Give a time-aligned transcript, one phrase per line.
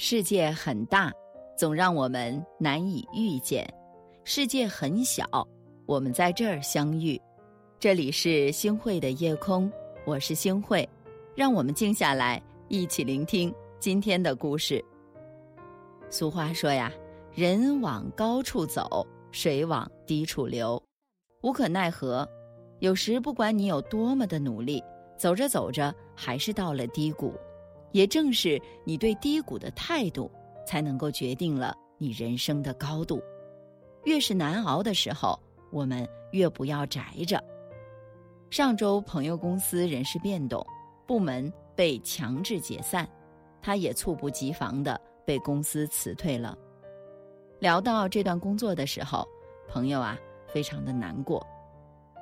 [0.00, 1.12] 世界很大，
[1.56, 3.66] 总让我们难以遇见；
[4.22, 5.26] 世界很小，
[5.86, 7.20] 我们在这儿相遇。
[7.80, 9.68] 这里是星汇的夜空，
[10.06, 10.88] 我是星汇，
[11.34, 14.82] 让我们静下来，一起聆听今天的故事。
[16.08, 16.92] 俗话说呀，
[17.34, 20.80] 人往高处走，水往低处流，
[21.42, 22.24] 无可奈何。
[22.78, 24.80] 有时不管你有多么的努力，
[25.18, 27.34] 走着走着还是到了低谷。
[27.92, 30.30] 也正是你对低谷的态度，
[30.66, 33.22] 才能够决定了你人生的高度。
[34.04, 35.38] 越是难熬的时候，
[35.70, 37.42] 我们越不要宅着。
[38.50, 40.64] 上周朋友公司人事变动，
[41.06, 43.06] 部门被强制解散，
[43.60, 46.56] 他也猝不及防的被公司辞退了。
[47.58, 49.26] 聊到这段工作的时候，
[49.68, 51.44] 朋友啊非常的难过。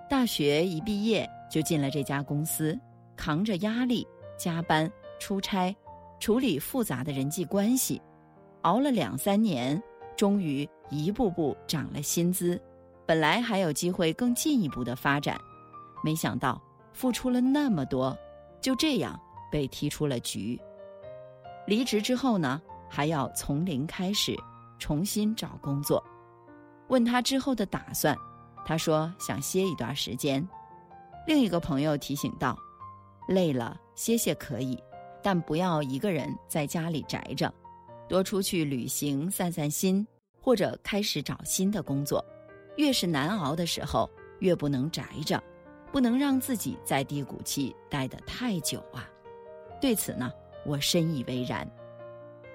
[0.08, 2.76] 大学一毕业就进了这家公司，
[3.16, 4.06] 扛着压力
[4.38, 4.90] 加班。
[5.18, 5.74] 出差，
[6.20, 8.00] 处理复杂的人际关系，
[8.62, 9.80] 熬了两三年，
[10.16, 12.60] 终于一步步涨了薪资。
[13.06, 15.40] 本来还有机会更进一步的发展，
[16.02, 16.60] 没想到
[16.92, 18.16] 付出了那么多，
[18.60, 19.18] 就这样
[19.50, 20.60] 被踢出了局。
[21.66, 24.36] 离职之后呢，还要从零开始，
[24.78, 26.02] 重新找工作。
[26.88, 28.16] 问他之后的打算，
[28.64, 30.46] 他说想歇一段时间。
[31.26, 32.56] 另一个朋友提醒道
[33.26, 34.80] ：“累了歇歇可以。”
[35.26, 37.52] 但不要一个人在家里宅着，
[38.08, 40.06] 多出去旅行散散心，
[40.40, 42.24] 或者开始找新的工作。
[42.76, 45.42] 越是难熬的时候，越不能宅着，
[45.90, 49.10] 不能让自己在低谷期待得太久啊。
[49.80, 50.30] 对此呢，
[50.64, 51.68] 我深以为然。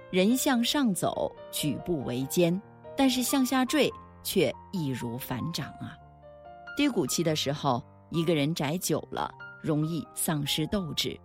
[0.10, 2.58] 人向上走，举步维艰，
[2.96, 3.92] 但是向下坠
[4.24, 5.98] 却易如反掌啊。
[6.78, 9.30] 低谷期的时候，一个人宅久了，
[9.62, 11.20] 容易丧失斗志。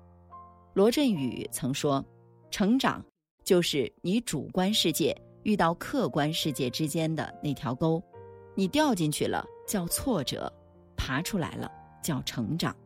[0.76, 2.04] 罗振宇曾说
[2.52, 3.02] ：“成长
[3.42, 7.98] 就是你主观世界遇到客观世界之间的那条沟，
[8.54, 10.52] 你掉进去了叫挫折，
[10.94, 11.72] 爬出来了
[12.02, 12.76] 叫成长。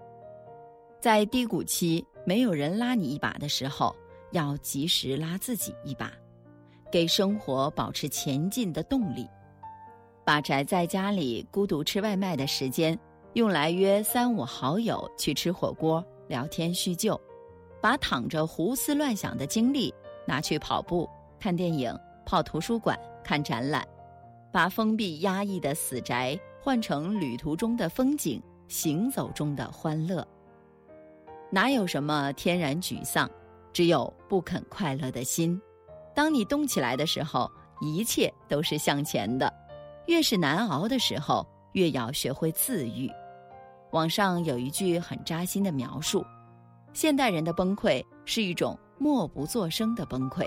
[1.00, 3.92] 在低谷期没有人拉你一把的时候，
[4.30, 6.12] 要及时拉自己一把，
[6.92, 9.26] 给生活保持前进的动力。
[10.24, 12.96] 把宅在家里孤独吃外卖的时间，
[13.32, 17.20] 用来约三五好友去吃火锅、聊天叙旧。”
[17.80, 19.92] 把躺着胡思乱想的精力
[20.26, 21.08] 拿去跑步、
[21.38, 21.96] 看电影、
[22.26, 23.86] 泡图书馆、看展览，
[24.52, 30.26] 把封闭压抑的死宅换成旅途中的风景、行走中的欢乐。
[31.50, 33.28] 哪有什么天然沮丧，
[33.72, 35.60] 只有不肯快乐的心。
[36.14, 39.52] 当你动起来的时候，一切都是向前的。
[40.06, 43.10] 越是难熬的时候，越要学会自愈。
[43.92, 46.24] 网上有一句很扎心的描述。
[46.92, 50.44] 现代人的崩溃是一种默不作声的崩溃，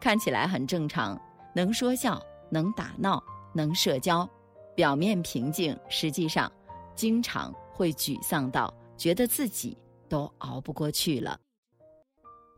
[0.00, 1.20] 看起来很正常，
[1.54, 3.22] 能说笑，能打闹，
[3.54, 4.28] 能社交，
[4.74, 6.50] 表面平静，实际上
[6.94, 9.76] 经常会沮丧到觉得自己
[10.08, 11.38] 都熬不过去了。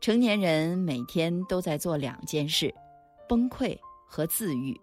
[0.01, 2.73] 成年人每天都在做两件事：
[3.29, 3.77] 崩溃
[4.07, 4.79] 和自愈。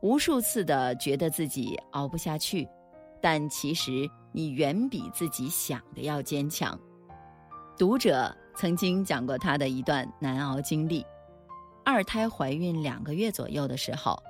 [0.00, 2.66] 无数次的觉得自己熬不下去，
[3.20, 6.78] 但其实你远比自己想的要坚强。
[7.78, 11.04] 读者曾经讲过他的一段难熬经历：
[11.84, 14.22] 二胎怀孕两个月左右的时候，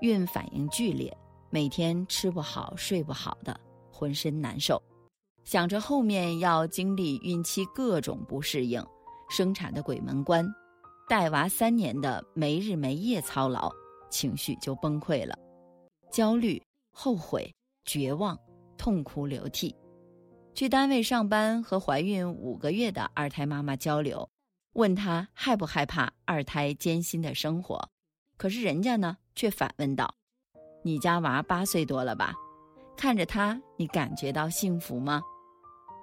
[0.00, 1.14] 孕反应剧烈，
[1.50, 3.58] 每天吃不好睡不好的，
[3.92, 4.82] 浑身难受，
[5.44, 8.84] 想着后面要经历孕期各种不适应、
[9.28, 10.46] 生产的鬼门关、
[11.08, 13.70] 带娃三年的没日没夜操劳，
[14.10, 15.38] 情绪就崩溃了，
[16.10, 16.60] 焦虑、
[16.90, 17.54] 后悔、
[17.84, 18.36] 绝望、
[18.78, 19.76] 痛哭流涕。
[20.58, 24.28] 去单位上班和怀孕五个月的二胎妈妈交流，
[24.72, 27.88] 问她害不害怕二胎艰辛的生活，
[28.36, 30.12] 可是人家呢却反问道
[30.82, 32.34] ：“你家娃八岁多了吧？
[32.96, 35.22] 看着他，你感觉到幸福吗？”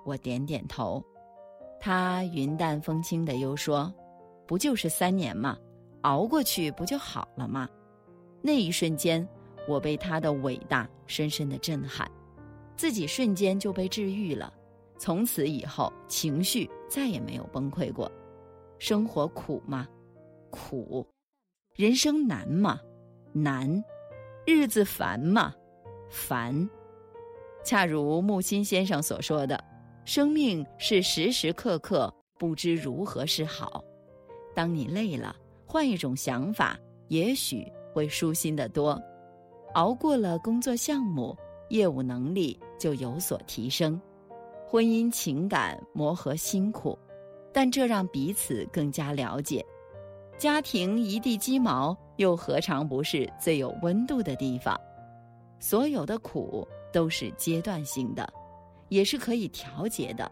[0.07, 1.03] 我点点头。
[1.77, 3.93] 他云淡风轻的又说
[4.47, 5.57] ：“不就是三年吗？
[6.03, 7.67] 熬过去不就好了吗？”
[8.41, 9.27] 那一瞬间，
[9.67, 12.09] 我被他的伟大深深的震撼。
[12.77, 14.53] 自己瞬间就被治愈了，
[14.97, 18.11] 从此以后情绪再也没有崩溃过。
[18.79, 19.87] 生活苦吗？
[20.49, 21.07] 苦。
[21.73, 22.79] 人生难吗？
[23.31, 23.83] 难。
[24.45, 25.53] 日子烦吗？
[26.09, 26.69] 烦。
[27.63, 29.61] 恰如木心先生所说的
[30.05, 33.83] ：“生命是时时刻刻不知如何是好。”
[34.53, 35.35] 当你累了，
[35.65, 39.01] 换一种想法，也许会舒心的多。
[39.73, 41.35] 熬过了工作项目。
[41.69, 43.99] 业务能力就有所提升，
[44.67, 46.97] 婚姻情感磨合辛苦，
[47.53, 49.65] 但这让彼此更加了解。
[50.37, 54.79] 家庭一地鸡毛，又何尝不是最有温度的地方？
[55.59, 58.27] 所有的苦都是阶段性的，
[58.89, 60.29] 也是可以调节的。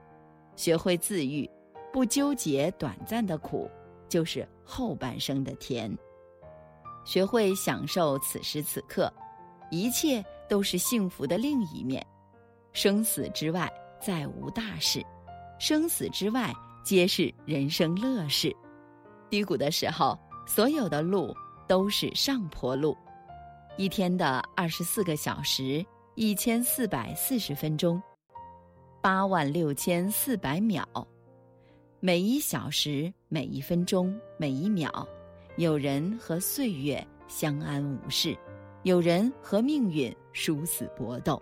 [0.56, 1.50] 学会自愈，
[1.92, 3.70] 不纠结短暂的苦，
[4.10, 5.92] 就是后半生的甜。
[7.06, 9.12] 学会享受此时此刻，
[9.72, 12.06] 一切都是幸福的另一面。
[12.74, 13.72] 生死之外，
[14.02, 15.00] 再无大事；
[15.60, 16.52] 生死之外，
[16.84, 18.54] 皆是人生乐事。
[19.30, 20.18] 低谷的时候，
[20.48, 21.36] 所有的路
[21.68, 22.98] 都是上坡路。
[23.78, 25.86] 一天的二十四个小时，
[26.16, 28.02] 一千四百四十分钟，
[29.02, 30.84] 八万六千四百秒，
[32.00, 35.08] 每一小时、每一分钟、每一秒，
[35.58, 38.36] 有人和岁月相安无事，
[38.82, 41.42] 有人和命运殊死搏斗，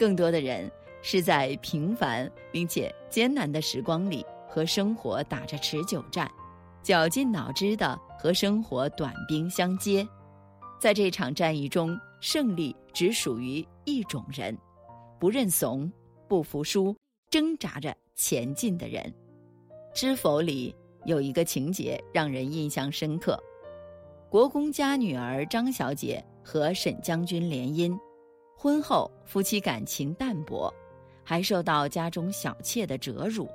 [0.00, 6.26] 更多的人是在平凡并且艰难的时光里和生活打着持久战。
[6.82, 10.08] 绞尽脑汁的和生活短兵相接，
[10.80, 14.56] 在这场战役中，胜利只属于一种人：
[15.18, 15.92] 不认怂、
[16.26, 16.96] 不服输、
[17.28, 19.04] 挣扎着前进的人。
[19.94, 20.74] 《知否》里
[21.04, 23.38] 有一个情节让人印象深刻：
[24.30, 27.94] 国公家女儿张小姐和沈将军联姻，
[28.62, 30.70] 婚后夫妻感情淡薄，
[31.24, 33.48] 还受到家中小妾的折辱，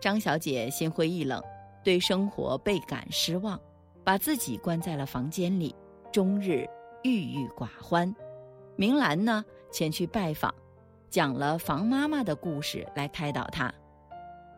[0.00, 1.40] 张小姐心灰意冷。
[1.84, 3.56] 对生活倍感失望，
[4.02, 5.72] 把自己关在了房间里，
[6.10, 6.66] 终日
[7.04, 8.12] 郁郁寡欢。
[8.74, 10.52] 明兰呢，前去拜访，
[11.08, 13.72] 讲了房妈妈的故事来开导她。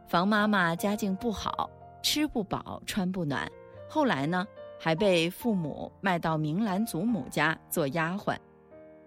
[0.09, 1.69] 房妈妈家境不好，
[2.03, 3.47] 吃不饱，穿不暖，
[3.87, 4.47] 后来呢，
[4.81, 8.35] 还被父母卖到明兰祖母家做丫鬟。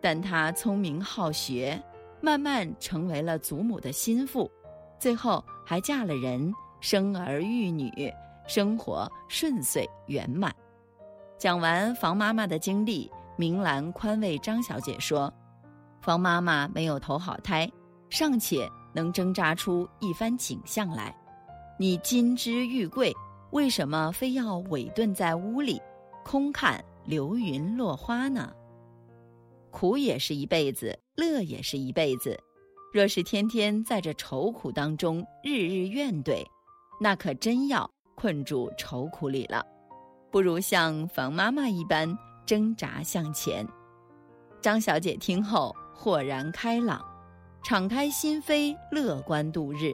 [0.01, 1.81] 但她聪明好学，
[2.21, 4.49] 慢慢成为了祖母的心腹，
[4.99, 6.53] 最后还嫁了人。
[6.79, 8.13] 生儿育女，
[8.47, 10.55] 生活顺遂圆满。
[11.39, 15.33] 讲完房妈妈的经历，明兰宽慰张小姐说
[16.01, 17.67] ：“房妈妈没有投好胎，
[18.11, 21.15] 尚且能挣扎出一番景象来。
[21.79, 23.11] 你金枝玉贵，
[23.49, 25.81] 为什么非要委顿在屋里，
[26.23, 28.53] 空看流云落花呢？
[29.77, 32.35] 苦也是一辈子，乐也是一辈子。
[32.91, 36.44] 若是天天在这愁苦当中，日日怨怼。”
[37.00, 39.63] 那可真要困住愁苦里了，
[40.31, 43.68] 不如像房妈妈一般挣扎向前。
[44.59, 47.00] 张小姐听后豁然开朗，
[47.63, 49.94] 敞开心扉，乐观度日，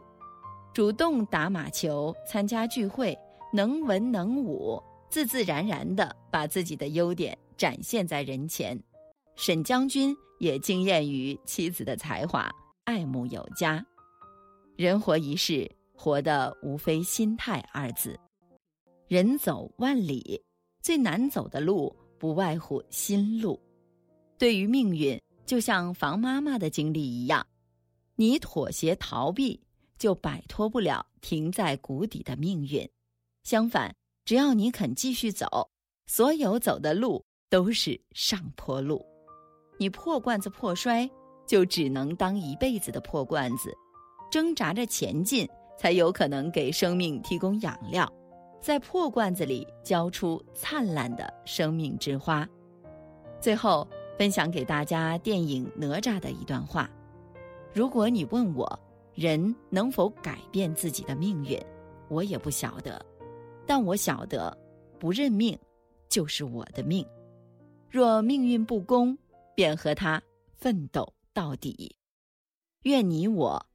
[0.73, 3.17] 主动打马球、参加聚会，
[3.51, 8.81] 能文能武，自自然然地把自己的优点展现在人前。
[9.35, 12.49] 沈将军也惊艳于妻子的才华，
[12.83, 13.85] 爱慕有加。
[14.75, 15.69] 人活一世。
[15.95, 18.19] 活的无非心态二字，
[19.07, 20.43] 人走万里，
[20.81, 23.57] 最难走的路不外乎心路。
[24.37, 27.45] 对于命运，就像房妈妈的经历一样，
[28.15, 29.57] 你妥协逃避，
[29.97, 32.89] 就摆脱不了停在谷底的命运。
[33.43, 33.95] 相反，
[34.25, 35.69] 只要你肯继续走，
[36.07, 39.12] 所有走的路都是上坡路。
[39.77, 41.09] 你破罐子破摔，
[41.45, 43.73] 就只能当一辈子的破罐子，
[44.31, 45.47] 挣扎着前进。
[45.75, 48.07] 才有可能给生命提供养料，
[48.61, 52.47] 在破罐子里浇出灿烂的生命之花。
[53.41, 53.85] 最后
[54.17, 56.87] 分享给大家电影《哪吒》的一段话：
[57.73, 58.79] 如果你问我
[59.15, 61.59] 人能否改变自己的命运，
[62.07, 63.03] 我也不晓得，
[63.65, 64.55] 但我晓得，
[64.99, 65.57] 不认命
[66.07, 67.05] 就是我的命。
[67.89, 69.17] 若命运不公，
[69.55, 70.21] 便和他
[70.55, 71.95] 奋斗到底。
[72.83, 73.65] 愿你我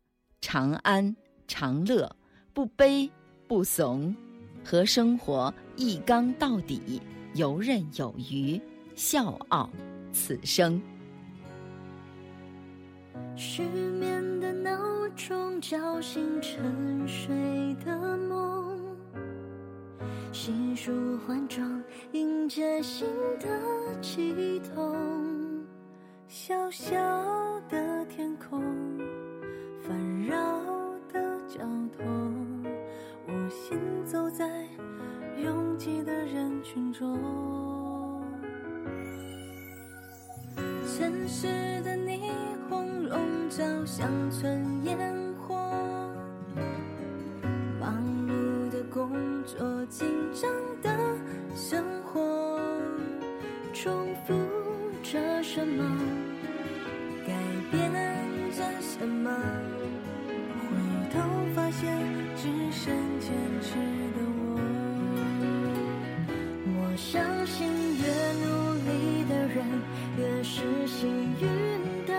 [0.40, 1.16] 长安。
[1.50, 2.14] 长乐，
[2.52, 3.10] 不悲
[3.46, 4.14] 不怂，
[4.62, 7.00] 和生活一刚到底，
[7.32, 8.60] 游刃有余，
[8.94, 9.70] 笑傲
[10.12, 10.78] 此生。
[13.34, 17.34] 失眠的闹钟叫醒沉睡
[17.82, 18.94] 的梦，
[20.30, 20.92] 细数
[21.26, 21.82] 换装
[22.12, 23.08] 迎接新
[23.40, 23.48] 的
[24.02, 24.94] 悸动，
[26.30, 26.94] 小小
[27.70, 28.60] 的天空
[29.82, 30.36] 烦扰
[31.10, 31.18] 的。
[31.48, 31.64] 交
[31.96, 32.62] 通，
[33.26, 34.46] 我行走在
[35.42, 37.18] 拥挤的人群中。
[40.84, 41.46] 城市
[41.80, 42.20] 的霓
[42.68, 44.98] 虹笼罩乡村烟
[67.58, 68.46] 相信越努
[68.84, 69.66] 力的人
[70.16, 71.10] 越是幸
[71.40, 71.42] 运
[72.06, 72.12] 的，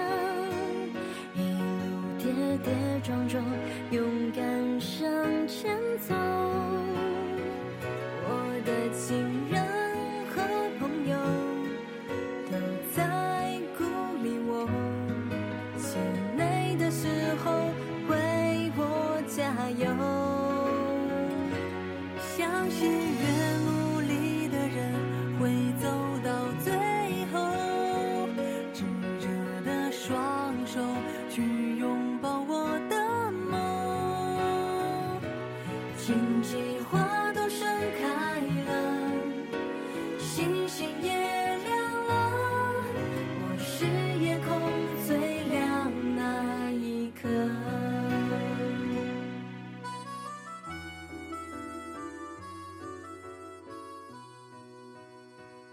[1.33, 1.37] 一
[1.79, 1.81] 路
[2.17, 2.23] 跌
[2.61, 3.41] 跌撞撞，
[3.91, 4.03] 勇
[4.35, 4.43] 敢
[4.81, 5.09] 向
[5.47, 6.13] 前走。
[8.25, 8.27] 我
[8.65, 9.15] 的亲
[9.49, 9.63] 人
[10.27, 10.41] 和
[10.77, 11.15] 朋友
[12.51, 12.53] 都
[12.93, 12.99] 在
[13.77, 13.85] 鼓
[14.21, 14.67] 励我，
[15.77, 15.97] 气
[16.35, 17.07] 馁的时
[17.45, 17.49] 候
[18.09, 19.87] 为我加油。
[22.37, 22.91] 相信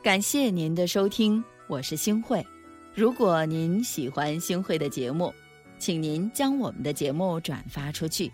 [0.07, 2.47] 感谢您的收听，我是星慧。
[2.95, 5.35] 如果您喜欢星慧的节目，
[5.81, 8.31] 请您将我们的节目转发出去，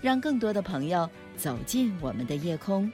[0.00, 2.88] 让更多的朋友走进我们的夜空。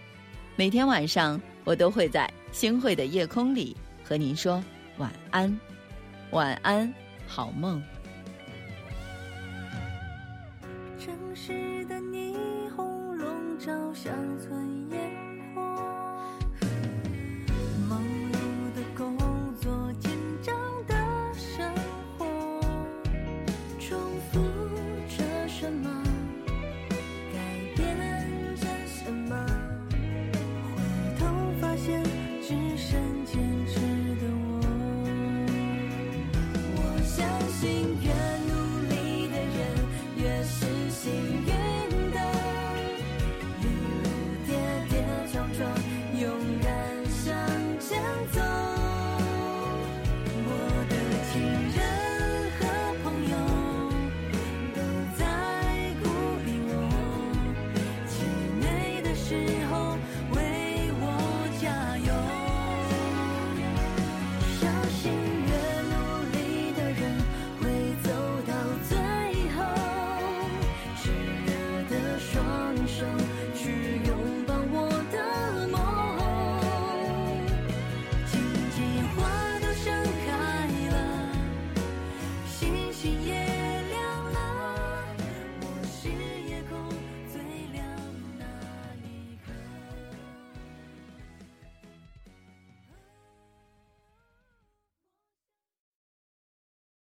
[0.56, 4.64] 每天晚上，我都会在星慧的夜空里和您说
[4.96, 5.60] 晚安，
[6.30, 6.90] 晚安，
[7.26, 7.82] 好梦。